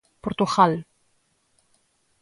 [0.23, 0.73] Portugal.